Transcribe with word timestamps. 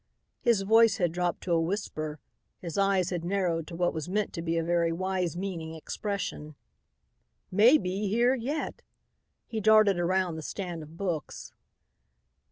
His 0.41 0.63
voice 0.63 0.97
had 0.97 1.11
dropped 1.11 1.41
to 1.43 1.51
a 1.51 1.61
whisper; 1.61 2.19
his 2.59 2.75
eyes 2.75 3.11
had 3.11 3.23
narrowed 3.23 3.67
to 3.67 3.75
what 3.75 3.93
was 3.93 4.09
meant 4.09 4.33
to 4.33 4.41
be 4.41 4.57
a 4.57 4.63
very 4.63 4.91
wise 4.91 5.37
meaning 5.37 5.75
expression. 5.75 6.55
"May 7.51 7.77
be 7.77 8.07
here 8.07 8.33
yet." 8.33 8.81
He 9.45 9.59
darted 9.61 9.99
around 9.99 10.37
the 10.37 10.41
stand 10.41 10.81
of 10.81 10.97
books. 10.97 11.53